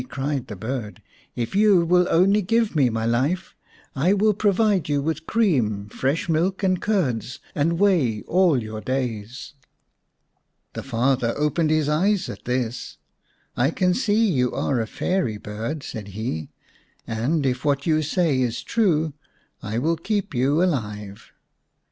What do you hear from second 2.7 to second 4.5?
me my life I will